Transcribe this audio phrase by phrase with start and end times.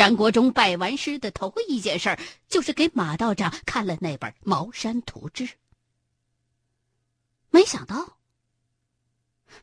[0.00, 2.18] 张国忠拜完师的头一件事，
[2.48, 5.44] 就是给马道长看了那本《茅山图志》。
[7.50, 8.16] 没想到，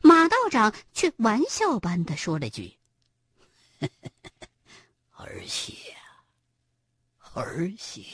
[0.00, 2.72] 马道长却玩笑般的说了句
[5.18, 5.76] ：“儿媳，
[7.34, 8.06] 儿媳。”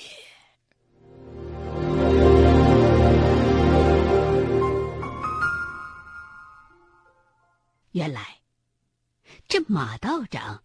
[7.93, 8.41] 原来，
[9.47, 10.64] 这马道长。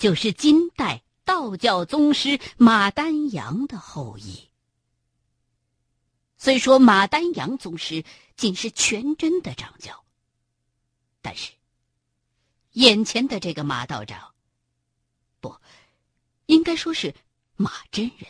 [0.00, 4.48] 就是金代道教宗师马丹阳的后裔。
[6.38, 8.02] 虽说马丹阳宗师
[8.34, 10.02] 仅是全真的掌教，
[11.20, 11.52] 但是
[12.72, 14.34] 眼前的这个马道长，
[15.38, 15.54] 不，
[16.46, 17.14] 应该说是
[17.56, 18.26] 马真人，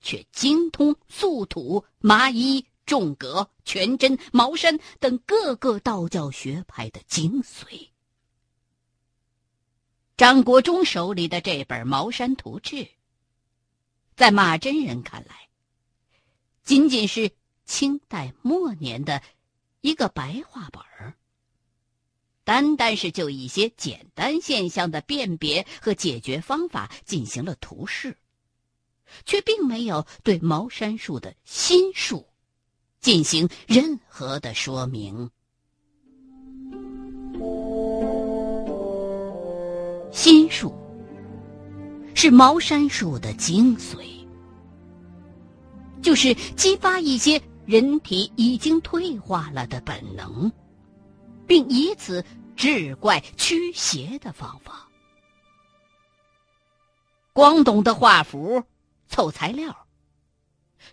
[0.00, 7.90] 却精通素土、麻衣、重格、全真、茅山等各个道教学派的精髓。
[10.16, 12.76] 张国忠手里的这本《茅山图志》，
[14.16, 15.50] 在马真人看来，
[16.62, 17.32] 仅仅是
[17.66, 19.22] 清代末年的
[19.82, 21.14] 一个白话本儿。
[22.44, 28.16] 单单是就一些简单现象的辨别和解决方法进行了图示，
[29.26, 32.26] 却并没有对茅山术的心术
[33.00, 35.30] 进行任何的说明。
[40.16, 40.74] 心术
[42.14, 44.26] 是茅山术的精髓，
[46.00, 50.50] 就是激发一些人体已经退化了的本能，
[51.46, 52.24] 并以此
[52.56, 54.88] 治怪驱邪的方法。
[57.34, 58.64] 光懂得画符、
[59.08, 59.86] 凑材料，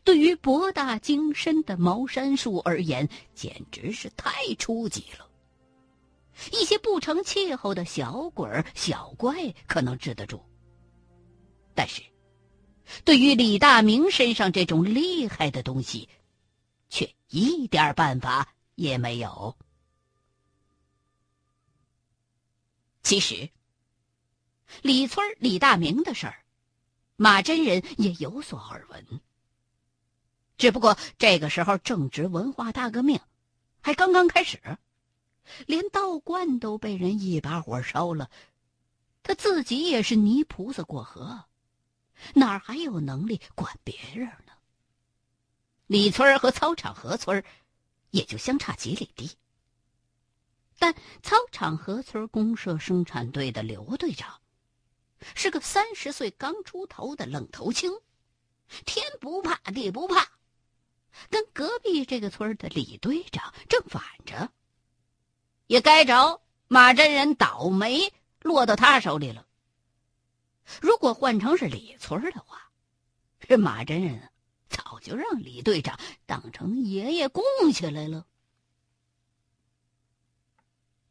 [0.03, 5.25] 对于博大精深的茅山术而言，简直是太初级了。
[6.51, 10.43] 一些不成气候的小鬼儿、小怪可能治得住，
[11.75, 12.01] 但是，
[13.03, 16.09] 对于李大明身上这种厉害的东西，
[16.89, 19.55] 却一点办法也没有。
[23.03, 23.49] 其实，
[24.81, 26.43] 李村李大明的事儿，
[27.15, 29.21] 马真人也有所耳闻。
[30.57, 33.19] 只不过这个时候正值文化大革命，
[33.81, 34.59] 还刚刚开始。
[35.65, 38.29] 连道观都被人一把火烧了，
[39.21, 41.45] 他自己也是泥菩萨过河，
[42.35, 44.53] 哪儿还有能力管别人呢？
[45.87, 47.43] 李村和操场河村
[48.09, 49.37] 也就相差几里地，
[50.79, 54.41] 但操场河村公社生产队的刘队长
[55.35, 57.91] 是个三十岁刚出头的愣头青，
[58.85, 60.27] 天不怕地不怕，
[61.29, 64.51] 跟隔壁这个村的李队长正反着。
[65.73, 68.13] 也该着马真人倒霉
[68.43, 69.47] 落到他手里了。
[70.79, 72.69] 如果换成是李村的话，
[73.39, 74.29] 这马真人
[74.69, 78.27] 早就让李队长当成爷爷供起来了。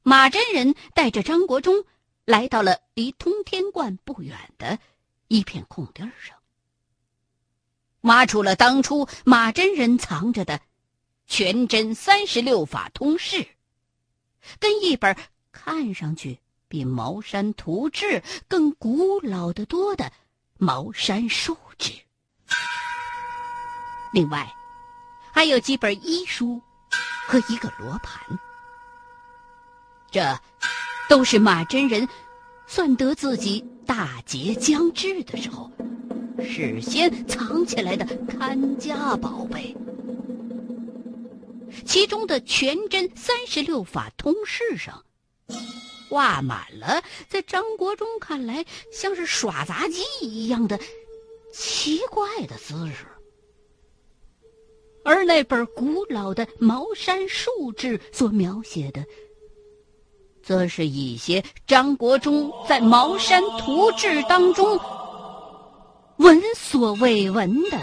[0.04, 1.84] 马真人带着张国忠
[2.24, 4.78] 来到了离通天观不远的
[5.26, 6.38] 一片空地上，
[8.02, 10.60] 挖出了当初马真人藏着的
[11.26, 13.51] 全真三十六法通释。
[14.58, 15.16] 跟一本
[15.50, 16.38] 看上去
[16.68, 18.06] 比《茅山图志》
[18.48, 20.04] 更古老的多的
[20.58, 21.90] 《茅山术志》，
[24.12, 24.52] 另外
[25.32, 26.60] 还有几本医书
[27.26, 28.38] 和一个罗盘。
[30.10, 30.38] 这
[31.08, 32.08] 都是马真人
[32.66, 35.70] 算得自己大劫将至的时候，
[36.38, 39.76] 事先藏起来的看家宝贝。
[41.84, 45.04] 其中的全真三十六法通释上，
[46.08, 50.78] 画满了在张国忠看来像是耍杂技一样的
[51.52, 53.06] 奇怪的姿势，
[55.04, 59.04] 而那本古老的《茅山术志》所描写的，
[60.42, 64.78] 则是一些张国忠在《茅山图志》当中
[66.18, 67.78] 闻所未闻的。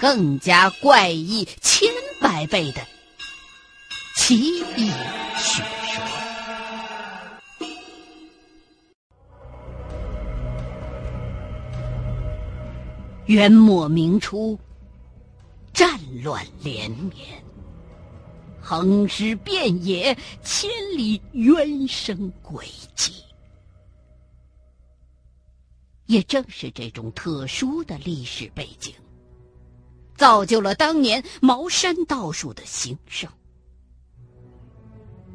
[0.00, 2.80] 更加怪异千百倍的
[4.16, 4.90] 奇异
[5.36, 6.02] 学说。
[13.26, 14.58] 元末明初，
[15.72, 17.44] 战乱连绵，
[18.60, 23.12] 横尸遍野，千里冤声诡计。
[26.06, 28.94] 也正是这种特殊的历史背景。
[30.18, 33.30] 造就了当年茅山道术的兴盛。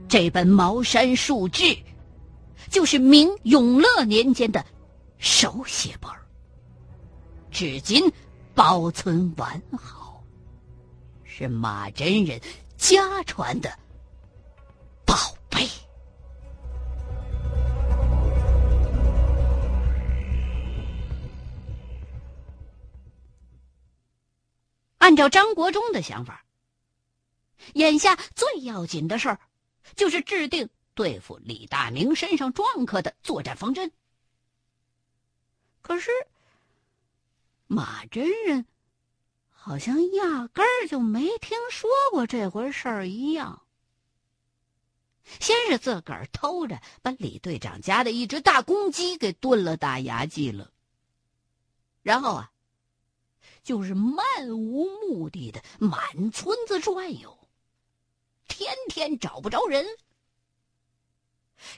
[0.08, 1.64] 这本《茅山术志》，
[2.70, 4.64] 就是明永乐年间的
[5.18, 6.12] 手写本，
[7.50, 8.12] 至今
[8.54, 10.22] 保存完好，
[11.24, 12.40] 是马真人
[12.78, 13.72] 家传的
[15.06, 15.16] 宝
[15.50, 15.68] 贝。
[25.04, 26.46] 按照张国忠的想法，
[27.74, 29.40] 眼下最要紧的事儿，
[29.98, 33.92] 就是制定对付李大明身上撞客的作战方针。
[35.82, 36.10] 可是，
[37.68, 38.66] 马真人
[39.50, 43.62] 好像压根儿就没听说过这回事儿一样。
[45.42, 50.72] 先是自个儿偷着把李队长家的一只大公鸡给炖了打牙祭了，
[52.04, 52.53] 然后啊。
[53.64, 57.38] 就是漫无目的的满村子转悠，
[58.48, 59.86] 天天找不着人。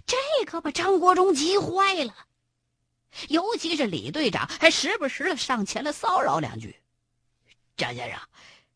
[0.06, 2.16] 这可把张国忠急坏了，
[3.30, 6.76] 尤其是李队长，还时不时的上前来骚扰两句。
[7.78, 8.20] 张先生，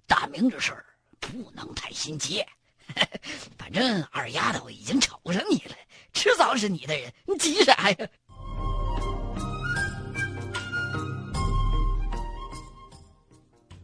[0.05, 0.85] 大明这事儿
[1.19, 2.45] 不能太心急，
[3.57, 5.75] 反正二丫头已经瞅上你了，
[6.13, 8.09] 迟早是你的人，你急啥呀？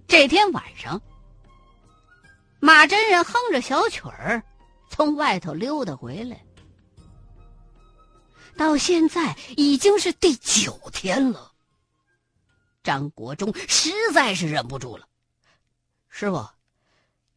[0.08, 1.02] 这天晚上，
[2.60, 4.44] 马真人哼着小曲儿，
[4.90, 6.44] 从外头溜达回来。
[8.56, 11.52] 到现在已经是第九天了。
[12.84, 15.08] 张国忠实在是忍不住了
[16.08, 16.48] ：“师傅，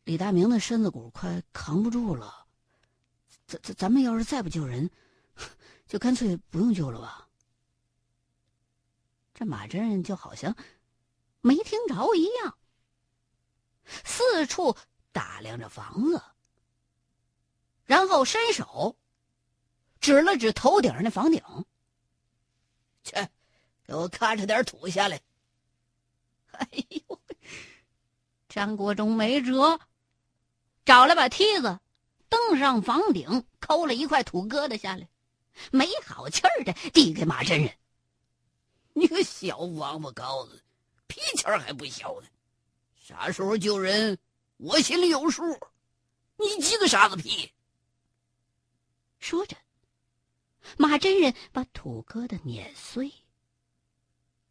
[0.05, 2.47] 李大明的身子骨快扛不住了，
[3.47, 4.89] 咱咱咱们要是再不救人，
[5.87, 7.27] 就干脆不用救了吧。”
[9.35, 10.55] 这马真人就好像
[11.41, 12.59] 没听着一样。
[14.05, 14.77] 四处
[15.13, 16.23] 打量着房子，
[17.85, 18.97] 然后伸手
[20.01, 21.43] 指了指头顶上的房顶
[23.03, 23.15] ：“去，
[23.87, 25.21] 给我咔嚓点土下来。
[26.53, 27.21] ”哎呦，
[28.49, 29.81] 张国忠没辙，
[30.85, 31.81] 找了把梯子，
[32.29, 35.09] 登上房顶，抠了一块土疙瘩下来，
[35.73, 37.75] 没好气儿的递给马真人
[38.93, 40.63] ：“你个小王八羔子，
[41.09, 42.29] 皮钱还不小呢！”
[42.95, 44.19] 啥时候救人，
[44.59, 45.43] 我心里有数。
[46.37, 47.53] 你急个啥子屁？
[49.19, 49.57] 说着，
[50.77, 53.13] 马真人把土疙瘩碾碎，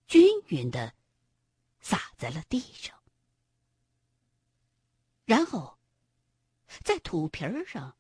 [0.08, 0.94] 均匀的
[1.80, 3.02] 撒在了地上，
[5.24, 5.78] 然后
[6.84, 7.96] 在土皮上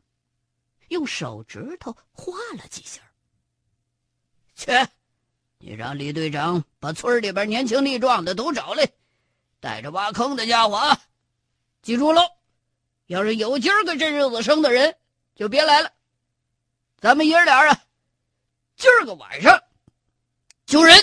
[0.90, 3.02] 用手指头画了几下。
[4.56, 4.72] 去，
[5.60, 8.88] 你让李队长把村里边年轻力壮的都找来。
[9.60, 11.02] 带着挖坑的家伙啊，
[11.82, 12.22] 记住喽！
[13.08, 14.96] 要是有今儿个这日子生的人，
[15.36, 15.92] 就别来了。
[17.00, 17.82] 咱们爷俩啊，
[18.76, 19.60] 今儿个晚上
[20.68, 20.96] 救人。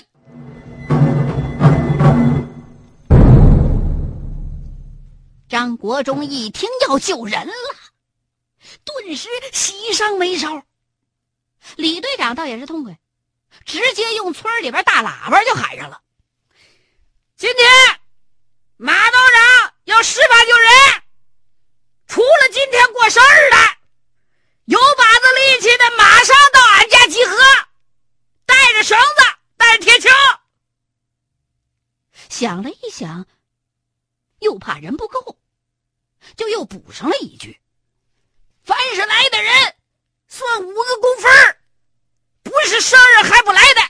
[5.49, 7.53] 张国忠一听要救人了，
[8.85, 10.63] 顿时喜上眉梢。
[11.77, 12.97] 李队长倒也是痛快，
[13.65, 16.03] 直接用村里边大喇叭就喊上了
[17.37, 18.01] ：“今天！”
[18.77, 20.71] 马道长要施法救人，
[22.09, 23.57] 除了今天过生日的，
[24.65, 27.37] 有把子力气的马上到俺家集合，
[28.45, 30.11] 带着绳子，带着铁锹。
[32.29, 33.27] 想了一想，
[34.41, 35.39] 又怕人不够，
[36.37, 37.61] 就又补上了一句
[38.65, 39.77] ：“凡是来的人，
[40.27, 41.54] 算五个工分不
[42.67, 43.81] 是生日还不来的，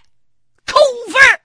[0.67, 1.41] 扣五分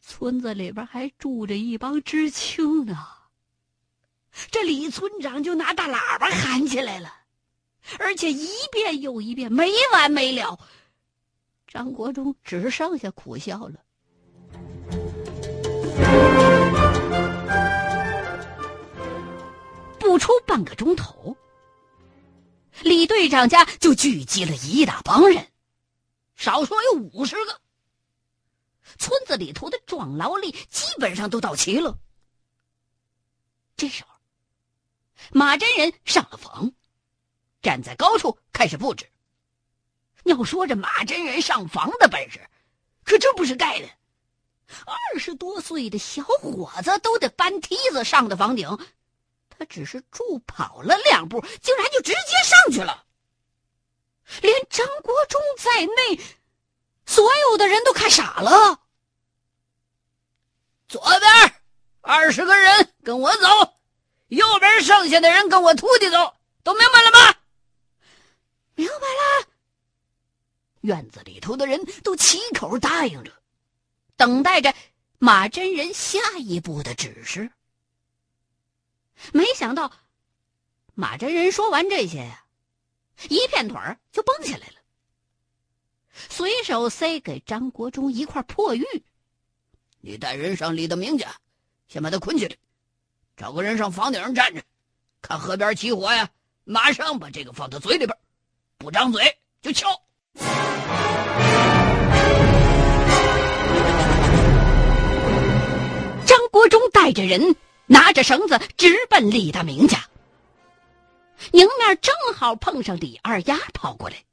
[0.00, 3.06] 村子里边还住着一帮知青呢，
[4.50, 7.12] 这李村长就拿大喇叭喊起来了，
[7.98, 10.58] 而且一遍又一遍，没完没了。
[11.66, 13.74] 张国忠只剩下苦笑了。
[19.98, 21.36] 不出半个钟头，
[22.82, 25.50] 李队长家就聚集了一大帮人，
[26.36, 27.60] 少说有五十个。
[28.98, 31.98] 村子里头的壮劳力基本上都到齐了。
[33.76, 34.10] 这时候，
[35.30, 36.72] 马真人上了房，
[37.62, 39.08] 站在高处开始布置。
[40.24, 42.40] 要说这马真人上房的本事，
[43.04, 43.88] 可真不是盖的。
[44.84, 48.68] 二十多岁的小伙子都得搬梯子上的房顶，
[49.58, 53.04] 他只是助跑了两步，竟然就直接上去了。
[54.40, 56.20] 连张国忠在内。
[57.06, 58.80] 所有的人都看傻了。
[60.86, 61.54] 左边
[62.02, 63.78] 二十个人跟我走，
[64.28, 67.34] 右边剩下的人跟我徒弟走，都明白了吗？
[68.74, 69.48] 明白了。
[70.82, 73.32] 院子里头的人都齐口答应着，
[74.14, 74.74] 等待着
[75.18, 77.50] 马真人下一步的指示。
[79.32, 79.92] 没想到，
[80.94, 82.44] 马真人说完这些呀，
[83.28, 84.74] 一片腿儿就蹦起来了，
[86.12, 88.84] 随手塞给张国忠一块破玉
[90.00, 91.34] ：“你带人上李德明家，
[91.88, 92.56] 先把他捆起来，
[93.36, 94.62] 找个人上房顶上站着，
[95.20, 96.30] 看河边起火呀，
[96.64, 98.16] 马上把这个放到嘴里边，
[98.78, 99.88] 不张嘴就敲。”
[106.26, 107.56] 张国忠带着人。
[107.88, 110.08] 拿着绳子直奔李大明家，
[111.52, 114.24] 迎面正好碰上李二丫跑过来，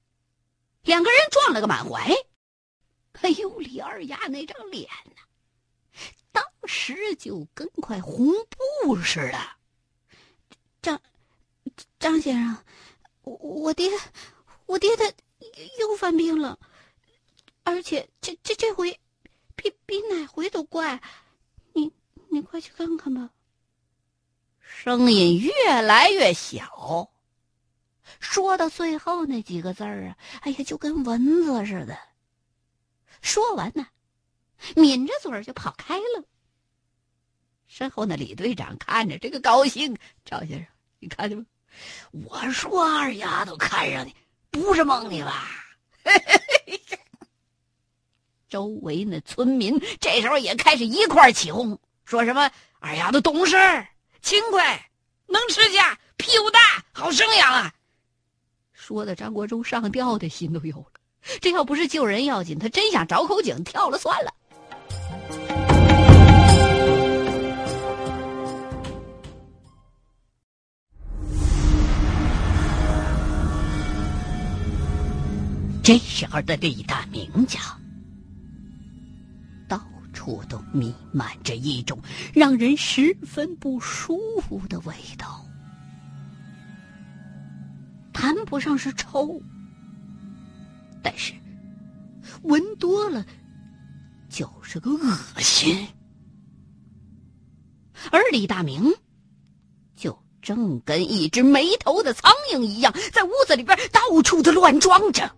[0.84, 2.14] 两个人撞了个满怀。
[3.22, 5.22] 哎呦，李二丫那张脸呐，
[6.34, 8.34] 当时就跟块红
[8.84, 9.40] 布似的。
[10.82, 11.02] 张
[11.98, 12.58] 张先生，
[13.24, 13.90] 我我爹，
[14.66, 15.06] 我爹他
[15.80, 16.60] 又犯病了，
[17.64, 19.00] 而且这这这回
[19.56, 21.02] 比比哪回都怪，
[21.74, 21.92] 你
[22.30, 23.30] 你快去看看吧。
[24.68, 27.10] 声音越来越小，
[28.20, 31.98] 说到最后那几个字儿啊，哎呀，就跟蚊子似的。
[33.22, 33.88] 说完呢，
[34.76, 36.24] 抿着嘴就跑开了。
[37.68, 40.68] 身后那李队长看着这个高兴，赵先生，
[41.00, 41.46] 你看见吗？
[42.12, 44.16] 我说二丫头看上你，
[44.50, 45.48] 不是蒙你吧？
[48.48, 53.58] 周围那村民这时候也开始一块起哄，说什么二丫头懂事。
[54.26, 54.90] 勤快，
[55.28, 56.60] 能吃下，屁股大，
[56.92, 57.72] 好生养啊！
[58.74, 60.94] 说的张国忠上吊的心都有了。
[61.42, 64.34] 这要不是救人要紧，他真想找口井跳了算了。
[75.84, 77.60] 这时候的李大明家。
[80.26, 82.02] 处都弥漫着一种
[82.34, 85.46] 让人十分不舒服的味道，
[88.12, 89.40] 谈不上是臭，
[91.04, 91.32] 但是
[92.42, 93.24] 闻多了
[94.28, 95.88] 就是个恶心。
[98.12, 98.92] 而李大明
[99.96, 105.32] 就正跟一只没头的苍蝇一样，在屋子里边到处的乱撞着。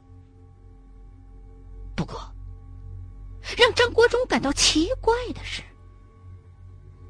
[3.58, 5.64] 让张国忠感到奇怪的是，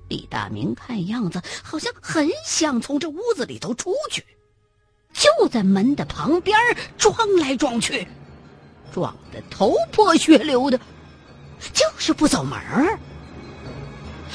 [0.07, 4.25] 李大明看样子好像很想从这屋子里头出去，
[5.13, 6.57] 就在门的旁边
[6.97, 8.07] 撞来撞去，
[8.93, 10.79] 撞得头破血流的，
[11.73, 12.97] 就是不走门儿，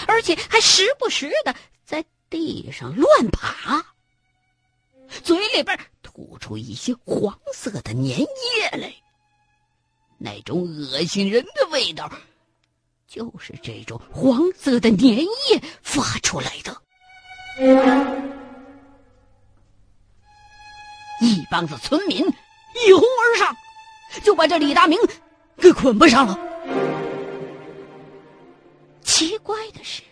[0.07, 1.55] 而且还时不时的
[1.87, 3.83] 在地上乱爬，
[5.25, 8.27] 嘴里边吐出一些黄色的粘液
[8.73, 8.95] 来。
[10.23, 12.11] 那种恶心人的味道，
[13.09, 16.81] 就是这种黄色的粘液发出来的。
[21.21, 23.55] 一帮子村民一哄而上，
[24.25, 24.99] 就把这李大明
[25.57, 26.39] 给捆不上了。
[29.03, 30.03] 奇怪的是，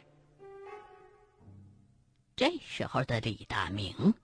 [2.36, 4.14] 这时候的李大明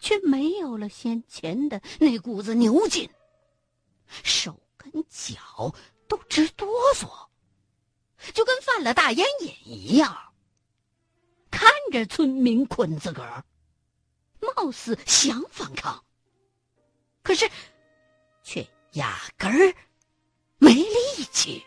[0.00, 3.08] 却没有了先前的那股子牛劲。
[4.22, 5.74] 手跟脚
[6.08, 7.08] 都直哆嗦，
[8.32, 10.16] 就跟犯了大烟瘾一样。
[11.50, 13.44] 看着村民捆自个儿，
[14.40, 16.04] 貌似想反抗，
[17.22, 17.50] 可是
[18.42, 19.74] 却压根儿
[20.58, 20.88] 没力
[21.30, 21.64] 气。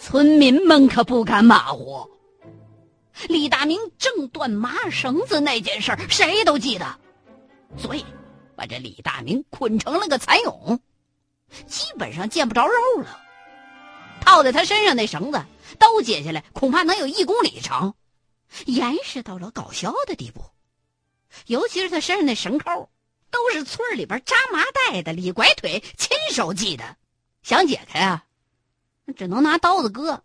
[0.00, 2.08] 村民们可不敢马虎。
[3.28, 6.98] 李大明正断麻绳子那件事，谁都记得，
[7.76, 8.04] 所以。
[8.56, 10.78] 把这李大明捆成了个蚕蛹，
[11.66, 13.20] 基本上见不着肉了。
[14.20, 15.44] 套在他身上那绳子
[15.78, 17.94] 都解下来，恐怕能有一公里长，
[18.66, 20.42] 严实到了搞笑的地步。
[21.46, 22.88] 尤其是他身上那绳扣，
[23.30, 26.96] 都是村里边扎麻袋的李拐腿亲手系的，
[27.42, 28.24] 想解开啊，
[29.16, 30.22] 只能拿刀子割。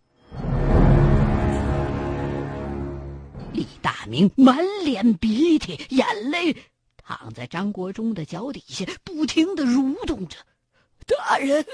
[3.51, 6.55] 李大明满脸鼻涕，眼泪。
[7.09, 10.37] 躺在张国忠的脚底下，不停的蠕动着。
[11.07, 11.65] 大人，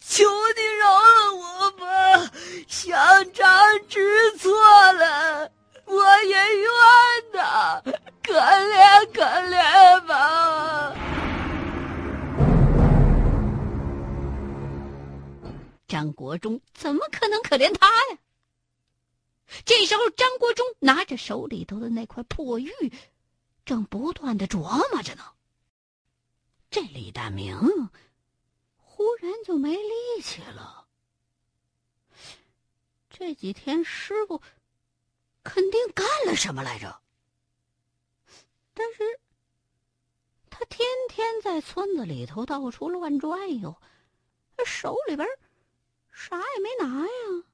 [0.00, 2.32] 求你饶了我吧！
[2.66, 2.98] 乡
[3.34, 3.46] 长
[3.90, 4.50] 知错
[4.94, 5.52] 了，
[5.84, 6.70] 我也冤
[7.34, 7.82] 呐，
[8.22, 10.94] 可怜可怜吧！
[15.86, 18.18] 张国忠怎么可能可怜他呀？
[19.66, 22.72] 这时候，张国忠拿着手里头的那块破玉。
[23.70, 24.60] 正不断的琢
[24.92, 25.22] 磨着呢，
[26.72, 27.56] 这李大明
[28.74, 30.88] 忽然就没力气了。
[33.08, 34.42] 这几天师傅
[35.44, 37.00] 肯定干了什么来着？
[38.74, 39.20] 但是
[40.50, 43.80] 他天天在村子里头到处乱转悠，
[44.66, 45.28] 手里边
[46.10, 47.44] 啥也没拿呀，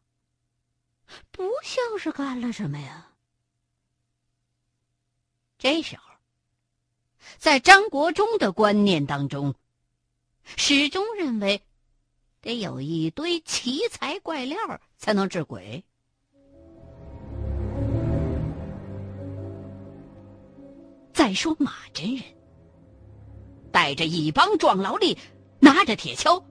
[1.31, 3.13] 不像是干了什么呀。
[5.59, 6.06] 这时候，
[7.39, 9.55] 在张国忠的观念当中，
[10.45, 11.63] 始终认为
[12.41, 14.59] 得有一堆奇才怪料
[14.97, 15.85] 才能治鬼。
[21.13, 22.23] 再说马真人
[23.73, 25.19] 带着一帮壮劳力，
[25.59, 26.43] 拿着铁锹，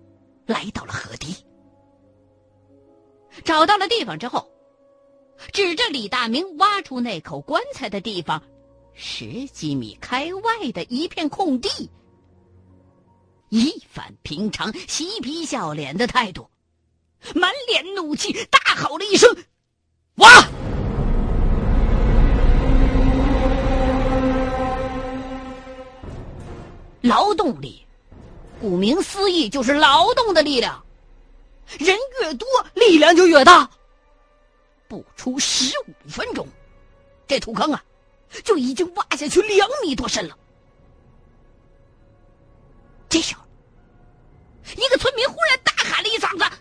[0.46, 1.36] 来到了河堤，
[3.44, 4.50] 找到了地方之后，
[5.54, 8.42] 指着李大明挖出那口棺材的地方。
[8.97, 11.91] 十几米开外的一片空地，
[13.49, 16.49] 一反平常嬉皮笑脸的态度，
[17.35, 19.35] 满脸怒气，大吼了一声
[20.15, 20.29] ：“挖！”
[27.01, 27.85] 劳动力，
[28.61, 30.81] 顾名思义就是劳动的力量，
[31.79, 33.69] 人越多，力量就越大。
[34.87, 36.47] 不出十五分钟，
[37.27, 37.83] 这土坑啊！
[38.44, 40.36] 就已经挖下去两米多深了。
[43.08, 43.42] 这时候，
[44.75, 46.58] 一个村民忽然大喊了一嗓子：“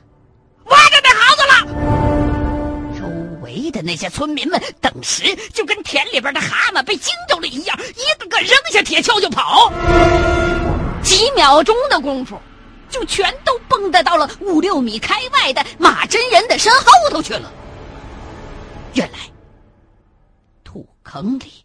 [0.66, 1.54] 挖着那耗子了！”
[3.00, 3.06] 周
[3.42, 9.72] 围的那些村民们顿时就跟田里边的蛤蟆被惊着了一样，一个个扔下铁锹就跑。
[11.02, 12.38] 几秒钟的功夫，
[12.88, 17.52] 就全都蹦跶到了五六米开外的马真人的身后头去了。
[18.92, 19.18] 原来，
[20.62, 21.63] 土坑里。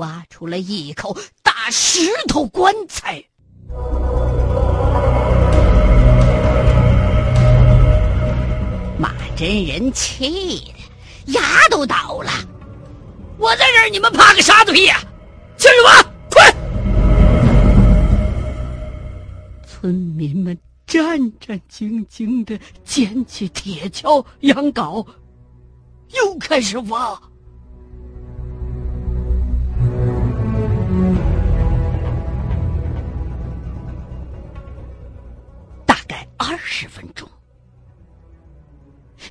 [0.00, 3.22] 挖出了一口大石头棺材，
[8.98, 10.72] 马真人气
[11.26, 12.30] 的牙都倒了。
[13.36, 14.98] 我在这儿，你们怕个啥子屁呀？
[15.58, 16.54] 进去挖，快！
[19.66, 25.06] 村民们战战兢兢的捡起铁锹、羊镐，
[26.14, 27.20] 又开始挖。
[36.50, 37.30] 二十分钟，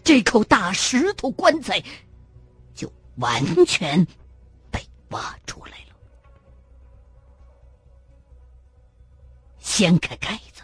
[0.05, 1.84] 这口大石头棺材
[2.73, 4.08] 就完全
[4.71, 4.79] 被
[5.10, 5.95] 挖出来了。
[9.60, 10.62] 掀开盖子，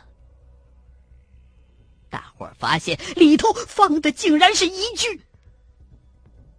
[2.10, 5.22] 大伙儿发现里头放的竟然是一具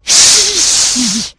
[0.02, 1.34] 尸。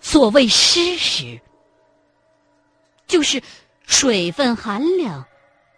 [0.00, 1.38] 所谓尸尸。
[3.06, 3.42] 就是
[3.86, 5.24] 水分含量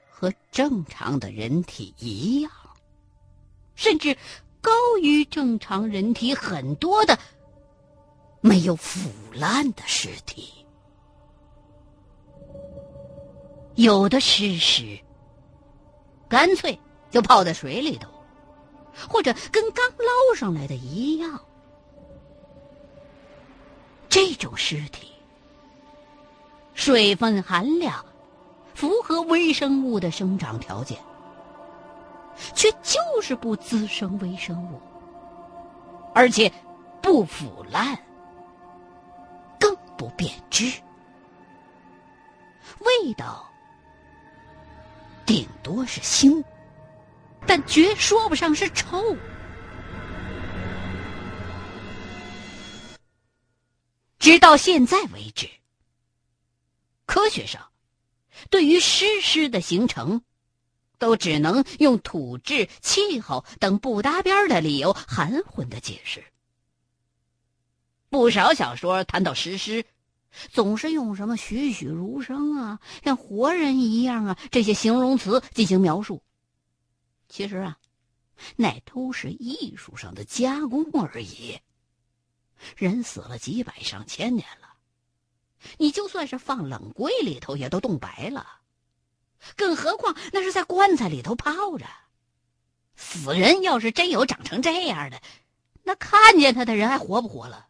[0.09, 2.51] 和正常的人体一样，
[3.75, 4.17] 甚至
[4.61, 4.71] 高
[5.03, 7.19] 于正常人体很多的
[8.41, 10.53] 没有腐烂的尸体。
[13.75, 14.99] 有的尸尸
[16.29, 16.77] 干脆
[17.11, 18.11] 就泡在水里头，
[19.09, 21.41] 或者跟刚捞上来的一样。
[24.09, 25.13] 这种尸体。
[26.79, 28.07] 水分含量
[28.73, 30.97] 符合微生物的生长条件，
[32.55, 34.81] 却就是不滋生微生物，
[36.15, 36.51] 而且
[37.03, 37.99] 不腐烂，
[39.59, 40.73] 更不变质，
[42.79, 43.45] 味道
[45.27, 46.43] 顶多是腥，
[47.45, 49.17] 但绝说不上是臭。
[54.21, 55.58] 直到现在为止。
[57.09, 57.73] 科学上，
[58.51, 60.23] 对于湿湿的形成，
[60.99, 66.23] 都只能用土质、气候等不搭边的理由含混的解释。
[68.11, 69.87] 不少小说谈到湿湿，
[70.51, 76.23] 总是用什么栩栩如生啊、像活人一样啊这些形容词进行描述。
[77.27, 77.79] 其实啊，
[78.57, 81.59] 那都是艺术上的加工而已。
[82.77, 84.68] 人死了几百上千年了。
[85.77, 88.47] 你就算是放冷柜里头，也都冻白了，
[89.57, 91.87] 更何况那是在棺材里头泡着。
[92.97, 95.21] 死人要是真有长成这样的，
[95.85, 97.69] 那看见他的人还活不活了？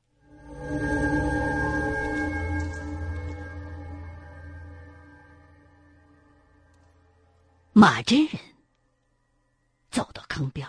[7.72, 8.40] 马真人
[9.88, 10.66] 走到坑边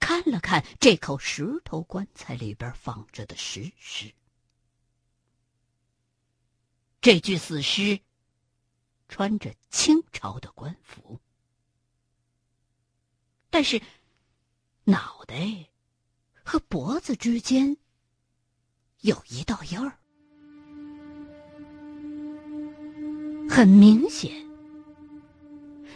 [0.00, 4.14] 看了看这口石头棺材里边放着的石狮。
[7.06, 8.00] 这具死尸
[9.08, 11.20] 穿着清朝的官服，
[13.48, 13.80] 但是
[14.82, 15.68] 脑袋
[16.42, 17.76] 和脖子之间
[19.02, 19.96] 有一道印儿，
[23.48, 24.44] 很明显，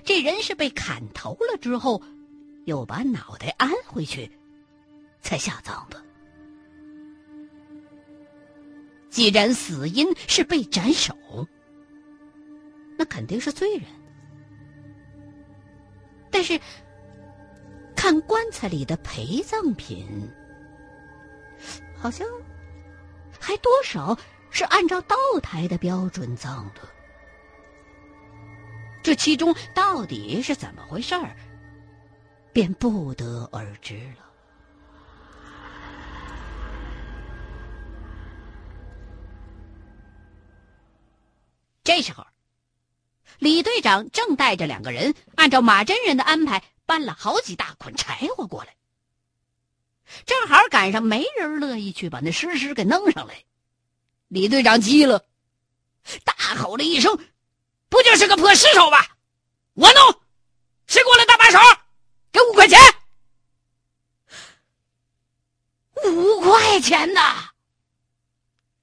[0.04, 2.00] 这人是被砍头了之后。
[2.66, 4.30] 又把脑袋安回去，
[5.22, 6.00] 才下葬的。
[9.10, 11.14] 既然死因是被斩首，
[12.96, 13.84] 那肯定是罪人。
[16.30, 16.58] 但是，
[17.96, 20.06] 看棺材里的陪葬品，
[21.96, 22.26] 好像
[23.38, 24.16] 还多少
[24.48, 26.80] 是按照道台的标准葬的。
[29.02, 31.34] 这其中到底是怎么回事儿？
[32.52, 34.29] 便不得而知了。
[41.90, 42.24] 这时候，
[43.40, 48.76] 李队长正带着两个人，按照马真人的安排，搬了好几大捆柴火过来。
[50.24, 53.44] 正好赶上没人乐意去把那尸尸给弄上来，
[54.28, 55.26] 李队长急了，
[56.22, 57.18] 大吼了一声
[57.90, 59.16] ：“不就是个破尸头吧？
[59.74, 60.20] 我弄，
[60.86, 61.58] 谁过来搭把手？”
[62.30, 62.78] 给五块钱，
[66.04, 67.49] 五块钱呐！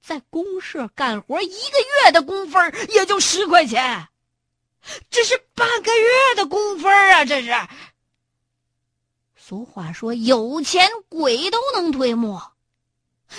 [0.08, 4.08] 在公社干活一个月的工分也就十块钱，
[5.10, 7.26] 这是半个月的工分啊！
[7.26, 7.54] 这是。
[9.36, 12.56] 俗话说：“有钱鬼都能推磨”，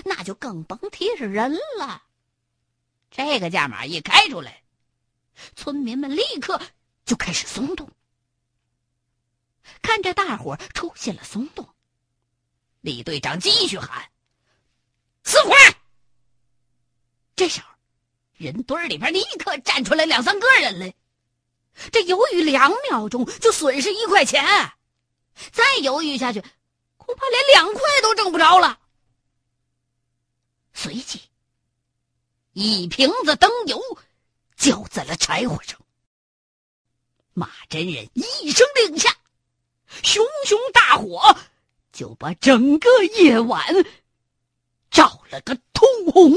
[0.06, 2.04] 那就更甭提是人了。
[3.10, 4.62] 这个价码一开出来，
[5.56, 6.62] 村民们立刻
[7.04, 7.90] 就开始松动。
[9.82, 11.68] 看着大伙出现了松动，
[12.82, 14.12] 李队长继续喊
[15.26, 15.58] ：“四块！”
[17.40, 17.68] 这时候，
[18.36, 20.94] 人堆里边立刻站出来两三个人来。
[21.90, 24.44] 这犹豫两秒钟就损失一块钱，
[25.50, 26.44] 再犹豫下去，
[26.98, 28.78] 恐怕连两块都挣不着了。
[30.74, 31.22] 随即，
[32.52, 33.82] 一瓶子灯油
[34.58, 35.80] 浇在了柴火上。
[37.34, 39.16] 马真人一声令下。
[40.04, 41.38] 熊熊大火
[41.94, 43.64] 就把整个夜晚
[44.92, 46.36] 照了个通红